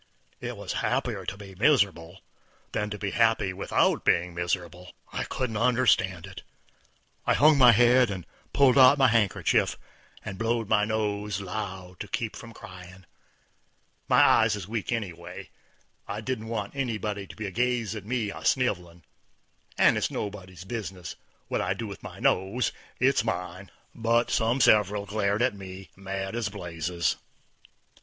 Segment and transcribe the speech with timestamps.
[0.39, 2.21] It was happier to be miserable
[2.71, 4.93] than to be happy without being miserable.
[5.13, 6.41] I couldn't understand it.
[7.27, 9.77] I hung my head and pulled out my handkerchief,
[10.25, 13.05] and blowed my nose loud to keep me from cryin'.
[14.09, 15.51] My eyes is weak anyway;
[16.07, 19.03] I didn't want anybody to be a gazin' at me a sniv'lin',
[19.77, 21.15] and it's nobody's business
[21.47, 22.71] what I do with my nose.
[22.99, 23.69] It's mine.
[23.93, 27.17] But some several glared at me mad as blazes.